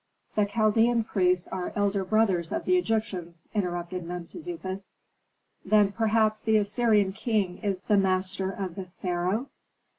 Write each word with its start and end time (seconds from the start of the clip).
"The 0.35 0.47
Chaldean 0.47 1.03
priests 1.03 1.47
are 1.49 1.71
elder 1.75 2.03
brothers 2.03 2.51
of 2.51 2.65
the 2.65 2.75
Egyptians," 2.75 3.47
interrupted 3.53 4.03
Mentezufis. 4.03 4.93
"Then 5.63 5.91
perhaps 5.91 6.41
the 6.41 6.57
Assyrian 6.57 7.13
king 7.13 7.59
is 7.59 7.81
the 7.81 7.97
master 7.97 8.49
of 8.49 8.73
the 8.73 8.87
pharaoh?" 9.03 9.49